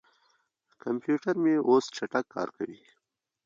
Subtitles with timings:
[0.83, 2.81] کمپیوټر مې اوس چټک کار کوي.